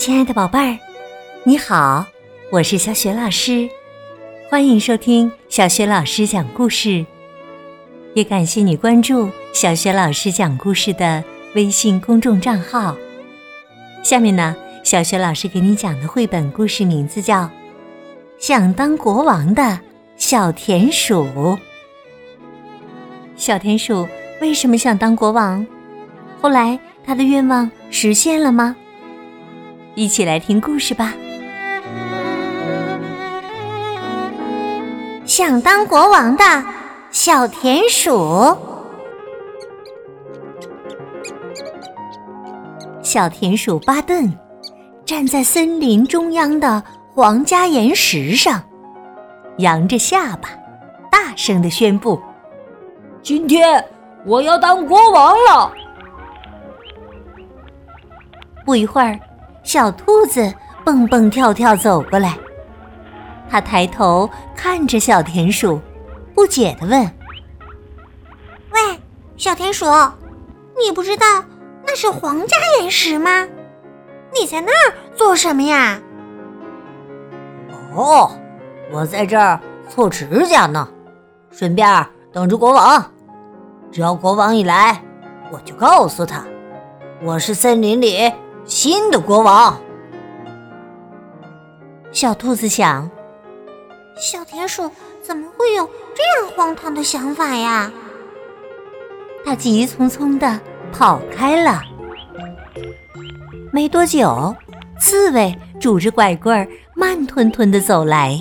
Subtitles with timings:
[0.00, 0.78] 亲爱的宝贝儿，
[1.44, 2.06] 你好，
[2.50, 3.68] 我是小雪老师，
[4.48, 7.04] 欢迎收听小雪老师讲故事，
[8.14, 11.22] 也感谢你关注小雪老师讲故事的
[11.54, 12.96] 微信公众账号。
[14.02, 17.42] 下面呢，小雪老师给你讲的绘本故事名字叫
[18.38, 19.78] 《想当国王的
[20.16, 21.26] 小田鼠》。
[23.36, 24.08] 小田鼠
[24.40, 25.66] 为什么想当国王？
[26.40, 28.74] 后来他的愿望实现了吗？
[29.94, 31.12] 一起来听故事吧。
[35.24, 36.44] 想当国王的
[37.10, 38.56] 小田鼠。
[43.02, 44.32] 小田鼠巴顿
[45.04, 48.62] 站在森林中央的皇家岩石上，
[49.58, 50.48] 扬着下巴，
[51.10, 52.20] 大声的宣布
[53.22, 53.84] ：“今天
[54.24, 55.72] 我要当国王了！”
[58.64, 59.18] 不一会儿。
[59.62, 60.52] 小兔子
[60.84, 62.36] 蹦蹦跳跳走过来，
[63.48, 65.80] 它抬头看着小田鼠，
[66.34, 67.02] 不解的问
[68.72, 68.98] ：“喂，
[69.36, 69.86] 小田鼠，
[70.82, 71.26] 你不知道
[71.86, 73.46] 那是皇家岩石吗？
[74.32, 76.00] 你在那儿做什么呀
[77.94, 78.30] ？”“哦，
[78.90, 80.88] 我在这儿做指甲呢，
[81.50, 83.04] 顺便等着国王。
[83.92, 85.02] 只要国王一来，
[85.50, 86.44] 我就告诉他，
[87.22, 88.32] 我是森林里。”
[88.64, 89.80] 新的国王，
[92.12, 93.10] 小兔子想：
[94.16, 94.88] 小田鼠
[95.20, 97.90] 怎么会有这样荒唐的想法呀？
[99.44, 100.60] 它急匆匆的
[100.92, 101.82] 跑开了。
[103.72, 104.54] 没多久，
[105.00, 108.38] 刺猬拄着拐棍儿慢吞吞的走来，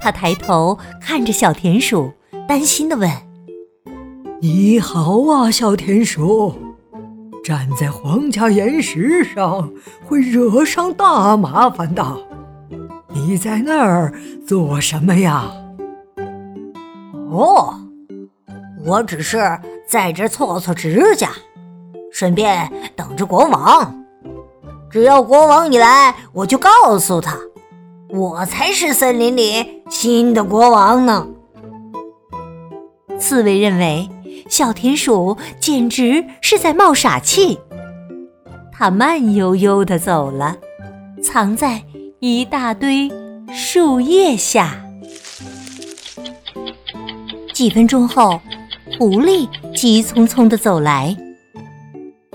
[0.00, 2.12] 他抬头看着小田鼠，
[2.46, 3.10] 担心的问
[4.40, 6.54] ：“你好啊，小田鼠。”
[7.44, 9.68] 站在皇家岩石上
[10.06, 12.04] 会惹上大麻烦的。
[13.08, 14.14] 你在那儿
[14.46, 15.50] 做什么呀？
[17.30, 17.74] 哦，
[18.86, 19.38] 我只是
[19.88, 21.30] 在这搓搓指甲，
[22.12, 24.04] 顺便等着国王。
[24.88, 27.36] 只要国王一来，我就告诉他，
[28.10, 31.26] 我才是森林里新的国王呢。
[33.18, 34.08] 刺猬认为。
[34.48, 37.58] 小田鼠简直是在冒傻气，
[38.72, 40.56] 它慢悠悠地走了，
[41.22, 41.82] 藏在
[42.20, 43.10] 一大堆
[43.52, 44.76] 树叶下。
[47.52, 48.40] 几分钟后，
[48.98, 51.16] 狐狸急匆匆地走来，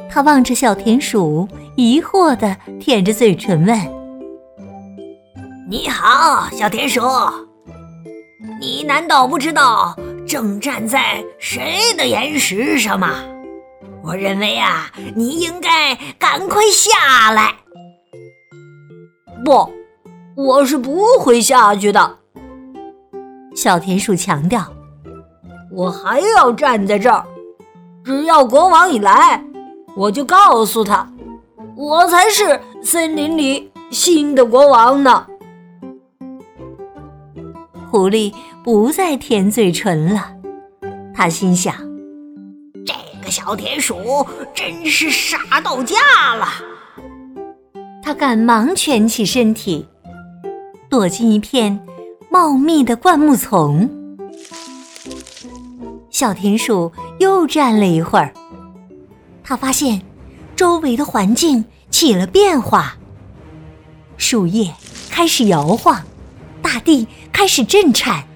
[0.09, 3.79] 他望着小田鼠，疑惑地舔着嘴唇问
[5.69, 7.01] ：“你好，小田鼠，
[8.59, 9.95] 你难道不知道？”
[10.27, 13.23] 正站在谁的岩石上吗？
[14.03, 17.55] 我认为啊，你应该赶快下来。
[19.45, 19.71] 不，
[20.35, 22.17] 我是不会下去的。
[23.55, 24.65] 小田鼠强调
[25.71, 27.25] ：“我还要站在这儿，
[28.03, 29.41] 只要国王一来，
[29.95, 31.09] 我就告诉他，
[31.75, 35.25] 我才是森林里新的国王呢。”
[37.89, 38.33] 狐狸
[38.67, 40.33] 不再舔嘴唇了，
[41.15, 41.73] 他心想
[42.85, 45.95] ：“这个小田鼠真是傻到家
[46.35, 46.49] 了。”
[48.03, 49.87] 他赶忙蜷起身体，
[50.89, 51.79] 躲进一片
[52.29, 53.89] 茂密的灌木丛。
[56.09, 58.33] 小田鼠又站了一会儿，
[59.45, 60.01] 他发现
[60.57, 62.97] 周围的环境起了变化，
[64.17, 64.73] 树叶
[65.09, 66.03] 开始摇晃。
[66.61, 68.26] 大地开始震颤，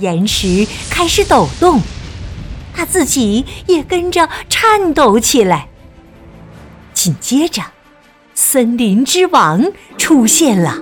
[0.00, 1.80] 岩石开始抖动，
[2.74, 5.68] 他自己也跟着颤抖起来。
[6.94, 7.62] 紧接着，
[8.34, 10.78] 森林之王出现了。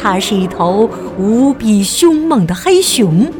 [0.00, 3.32] 它是一头无比凶猛的黑熊，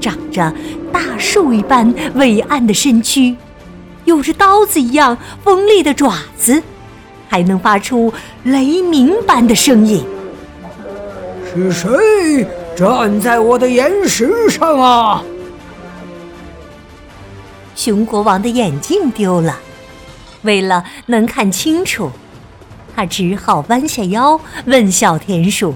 [0.00, 0.54] 长着
[0.92, 3.36] 大树一般伟岸的身躯，
[4.06, 6.62] 有着刀子一样锋利的爪子，
[7.28, 8.12] 还能发出
[8.44, 10.02] 雷鸣般的声音。
[11.52, 15.24] 是谁站在我的岩石上啊？
[17.74, 19.58] 熊国王的眼镜丢了，
[20.42, 22.10] 为了能看清楚，
[22.94, 25.74] 他只好弯下腰问小田鼠：“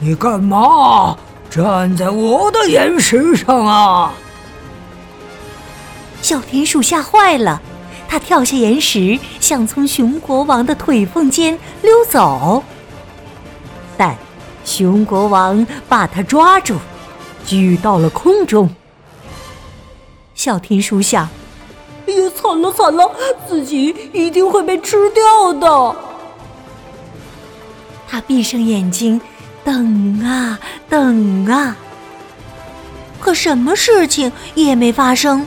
[0.00, 1.16] 你干嘛
[1.48, 4.12] 站在我的岩石上啊？”
[6.20, 7.62] 小田鼠吓坏了，
[8.06, 12.62] 它跳下岩石，想从熊国王的腿缝间溜走。
[13.96, 14.14] 但
[14.72, 16.78] 熊国王把他抓住，
[17.44, 18.74] 举到了空中。
[20.34, 21.28] 小田鼠想：
[22.06, 23.14] 哎呀，惨了惨了，
[23.46, 25.96] 自己一定会被吃掉的。
[28.08, 29.20] 他闭上眼睛，
[29.62, 30.58] 等啊
[30.88, 31.76] 等啊，
[33.20, 35.46] 可什么事情也没发生。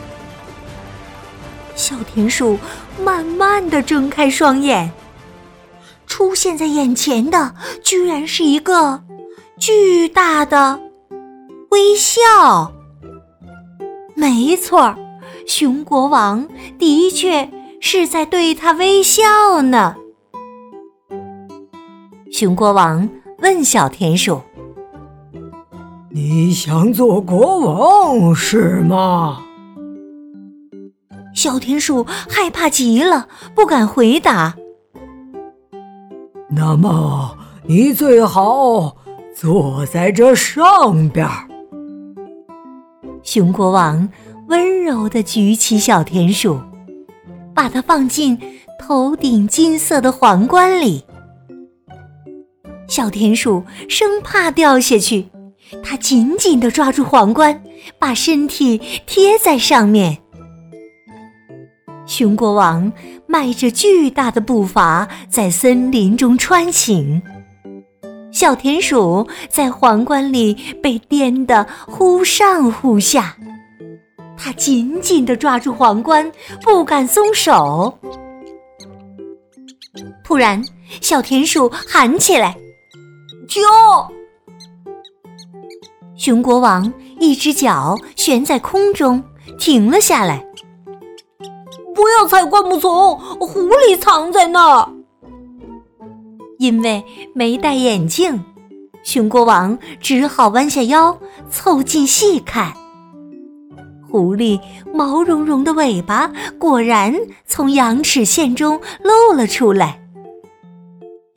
[1.75, 2.59] 小田鼠
[3.03, 4.91] 慢慢的睁开双眼，
[6.05, 9.01] 出现在眼前的居然是一个
[9.57, 10.79] 巨大的
[11.71, 12.71] 微笑。
[14.15, 14.95] 没错，
[15.47, 16.47] 熊国王
[16.77, 17.49] 的确
[17.79, 19.95] 是在对他微笑呢。
[22.31, 23.07] 熊国王
[23.39, 24.41] 问小田鼠
[26.11, 29.41] ：“你想做国王是吗？”
[31.33, 34.55] 小田鼠害怕极了，不敢回答。
[36.49, 37.37] 那么，
[37.67, 38.95] 你最好
[39.35, 41.27] 坐在这上边。
[43.21, 44.07] 熊国王
[44.47, 46.57] 温柔地举起小田鼠，
[47.53, 48.39] 把它放进
[48.79, 51.03] 头顶金色的皇冠里。
[52.87, 55.27] 小田鼠生怕掉下去，
[55.83, 57.61] 它紧紧地抓住皇冠，
[57.99, 60.19] 把身体贴在上面。
[62.05, 62.93] 熊国王
[63.27, 67.21] 迈着巨大的步伐在森林中穿行，
[68.35, 70.53] 小田鼠在皇冠里
[70.83, 73.33] 被颠得忽上忽下，
[74.37, 76.29] 它紧紧地抓住皇冠，
[76.61, 77.97] 不敢松手。
[80.21, 80.61] 突然，
[80.99, 82.57] 小田鼠喊起来。
[83.47, 83.61] 救！
[86.17, 89.23] 熊国王一只脚悬在空中，
[89.57, 90.45] 停了下来。
[91.95, 94.94] 不要踩灌木丛，狐狸藏在那儿。
[96.65, 97.03] 因为
[97.35, 98.43] 没戴眼镜，
[99.03, 102.73] 熊国王只好弯下腰凑近细看。
[104.09, 104.59] 狐狸
[104.91, 107.13] 毛茸茸的尾巴果然
[107.45, 110.01] 从羊齿线中露了出来。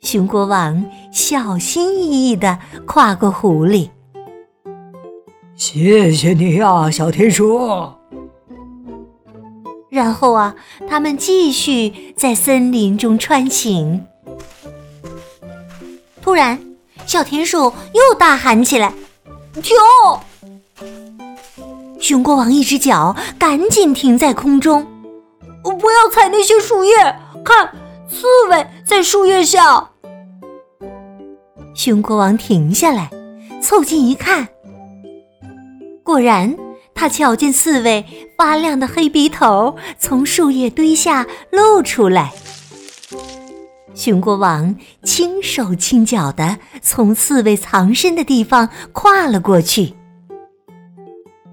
[0.01, 3.89] 熊国王小心翼翼地跨过狐狸。
[5.55, 7.59] 谢谢你啊，小田鼠。
[9.91, 10.55] 然后啊，
[10.87, 14.05] 他们继续在森林中穿行。
[16.21, 16.59] 突然，
[17.05, 18.93] 小田鼠又大喊起来
[19.61, 19.75] ：“停！”
[21.99, 24.87] 熊国王一只脚赶紧停在空中，
[25.63, 26.93] 我不要踩那些树叶，
[27.43, 27.69] 看。
[28.11, 29.87] 刺猬在树叶下。
[31.75, 33.11] 熊国王停下来，
[33.61, 34.47] 凑近一看，
[36.01, 36.57] 果然，
[36.95, 38.03] 他瞧见刺猬
[38.35, 42.33] 发亮的黑鼻头从树叶堆下露出来。
[43.93, 49.93] 熊国王轻手轻脚的从刺猬藏身的地方跨了过去。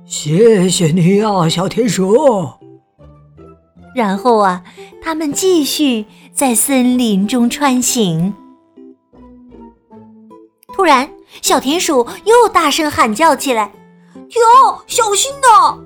[0.05, 2.15] 谢谢你啊，小田鼠。
[3.95, 4.63] 然后啊，
[5.03, 8.35] 他们继续在森林中穿行。
[10.75, 11.11] 突然，
[11.41, 13.73] 小田鼠又大声喊叫起来
[14.29, 14.85] ：“停！
[14.87, 15.79] 小心呐！”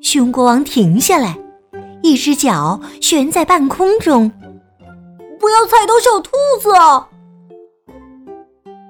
[0.00, 1.36] 熊国王停下来，
[2.02, 4.30] 一只脚悬在半空中
[5.44, 7.06] ，“不要踩到小兔子啊！”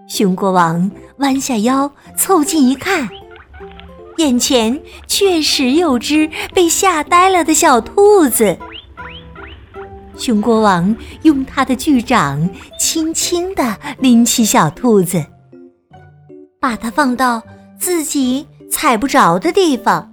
[0.06, 3.08] 熊国王弯下腰，凑近一看。
[4.18, 8.56] 眼前确实有只被吓呆了的小兔子。
[10.16, 15.26] 熊国王用他的巨掌轻轻地拎起小兔子，
[16.60, 17.42] 把它放到
[17.76, 20.12] 自己踩不着的地方。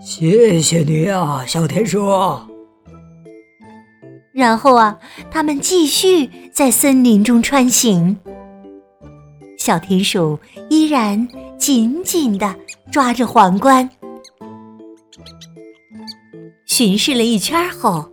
[0.00, 2.00] 谢谢你啊，小田鼠。
[4.34, 4.98] 然后啊，
[5.30, 8.18] 他们继续在森林中穿行。
[9.56, 10.38] 小田鼠
[10.68, 11.26] 依然。
[11.56, 12.54] 紧紧地
[12.92, 13.88] 抓着皇冠，
[16.66, 18.06] 巡视了一圈后，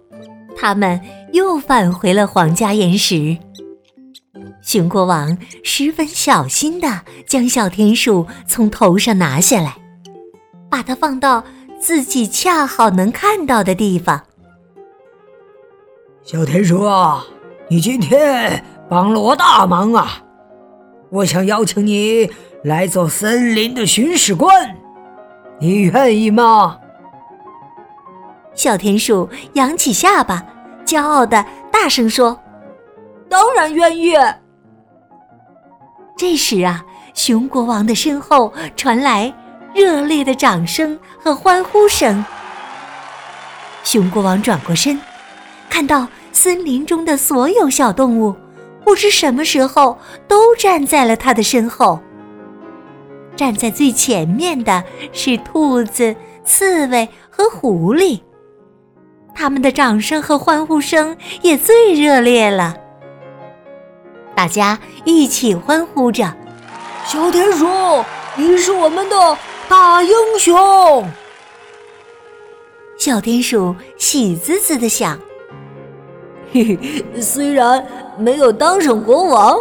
[0.55, 1.01] 他们
[1.33, 3.37] 又返回了皇家岩石。
[4.61, 9.75] 熊国王十分小心地将小田鼠从头上拿下来，
[10.69, 11.43] 把它放到
[11.77, 14.23] 自己恰好能看到的地方。
[16.23, 17.25] 小田鼠啊，
[17.67, 20.21] 你今天帮了我大忙啊！
[21.09, 22.29] 我想邀请你。
[22.63, 24.77] 来做森林的巡视官，
[25.59, 26.77] 你愿意吗？
[28.53, 30.45] 小田鼠扬起下巴，
[30.85, 32.39] 骄傲的大声说
[33.27, 34.13] ：“当然愿意。”
[36.15, 36.85] 这时啊，
[37.15, 39.33] 熊国王的身后传来
[39.73, 42.23] 热烈的掌声和欢呼声。
[43.83, 45.01] 熊国王转过身，
[45.71, 48.35] 看到森林中的所有小动物，
[48.83, 49.97] 不知什么时候
[50.27, 51.97] 都站在了他的身后。
[53.37, 56.13] 站在最前面的是兔子、
[56.43, 58.19] 刺猬和狐狸。
[59.33, 62.75] 他们的掌声和欢呼声也最热烈了，
[64.35, 66.35] 大家一起欢呼着
[67.07, 67.65] ：“小田鼠，
[68.35, 69.37] 你是我们的
[69.69, 71.09] 大英雄！”
[72.99, 75.17] 小田鼠喜滋滋的想
[76.53, 77.85] ：“嘿嘿，虽然
[78.17, 79.57] 没有当上国王，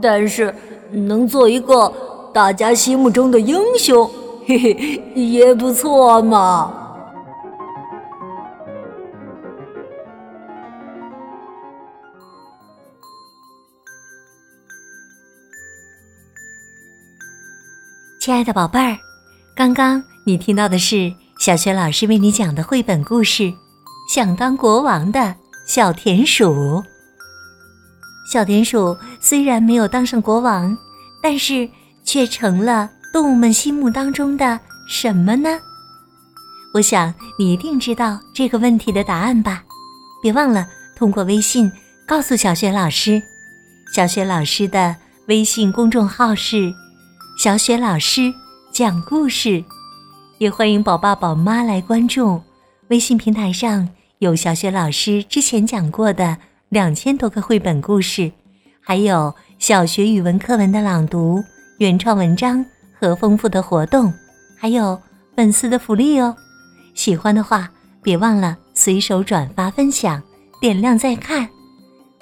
[0.00, 0.54] 但是
[0.90, 1.92] 能做一个
[2.32, 4.08] 大家心目中的英雄，
[4.46, 6.72] 嘿嘿，也不错嘛。”
[18.20, 18.96] 亲爱的宝贝儿，
[19.54, 23.42] 刚刚你听到的是小学老师为你讲的绘本故事
[24.08, 25.34] 《想当国王的
[25.66, 26.82] 小田鼠》。
[28.30, 30.76] 小田鼠虽然没有当上国王，
[31.22, 31.68] 但是
[32.04, 35.58] 却成了动物们心目当中的什么呢？
[36.74, 39.64] 我想你一定知道这个问题的答案吧？
[40.22, 41.70] 别忘了通过微信
[42.06, 43.22] 告诉小雪老师。
[43.94, 44.94] 小雪老师的
[45.28, 46.72] 微信公众号是。
[47.36, 48.32] 小雪老师
[48.70, 49.64] 讲故事，
[50.38, 52.40] 也欢迎宝爸宝妈来关注。
[52.88, 56.36] 微信平台上有小雪老师之前讲过的
[56.68, 58.30] 两千多个绘本故事，
[58.80, 61.42] 还有小学语文课文的朗读、
[61.78, 62.64] 原创文章
[62.98, 64.12] 和丰富的活动，
[64.56, 65.00] 还有
[65.36, 66.34] 粉丝的福利哦。
[66.94, 67.70] 喜欢的话，
[68.02, 70.22] 别忘了随手转发分享，
[70.60, 71.48] 点亮再看。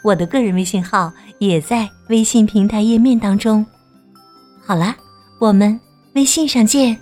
[0.03, 3.65] 我的个人微信号也在微信平台页面当中。
[4.61, 4.97] 好啦。
[5.43, 5.81] 我们
[6.15, 6.97] 微信上见。